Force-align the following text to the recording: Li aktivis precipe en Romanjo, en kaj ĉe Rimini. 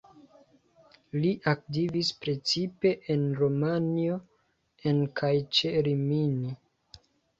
Li 1.17 1.33
aktivis 1.51 2.09
precipe 2.23 2.93
en 3.15 3.27
Romanjo, 3.41 4.19
en 4.93 5.05
kaj 5.21 5.33
ĉe 5.59 5.75
Rimini. 5.89 6.57